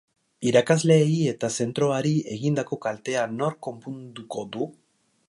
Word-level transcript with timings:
Irakasleei 0.51 1.11
eta 1.31 1.49
zentroari 1.65 2.13
egindako 2.37 2.79
kaltea 2.87 3.27
nork 3.35 3.63
konponduko 3.69 4.49
du? 4.57 4.73